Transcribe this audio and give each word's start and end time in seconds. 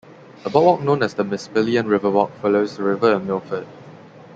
A 0.43 0.49
boardwalk 0.49 0.81
known 0.81 1.03
as 1.03 1.13
the 1.13 1.21
Mispillion 1.23 1.85
Riverwalk 1.85 2.31
follows 2.41 2.75
the 2.75 2.81
river 2.81 3.13
in 3.13 3.27
Milford. 3.27 3.67